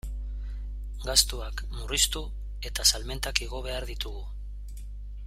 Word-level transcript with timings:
Gastuak 1.03 1.61
murriztu 1.75 2.23
eta 2.71 2.89
salmentak 2.93 3.45
igo 3.49 3.63
behar 3.67 3.89
ditugu. 3.91 4.25